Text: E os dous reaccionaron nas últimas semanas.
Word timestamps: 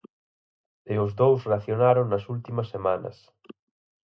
E 0.91 0.93
os 1.05 1.11
dous 1.21 1.39
reaccionaron 1.49 2.05
nas 2.09 2.27
últimas 2.35 2.67
semanas. 2.73 3.17